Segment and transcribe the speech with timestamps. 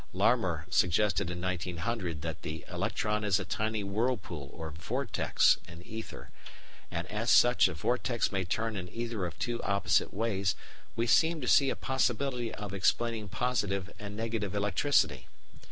[0.13, 6.31] Larmor suggested in 1900 that the electron is a tiny whirlpool, or "vortex," in ether;
[6.89, 10.55] and, as such a vortex may turn in either of two opposite ways,
[10.95, 15.27] we seem to see a possibility of explaining positive and negative electricity.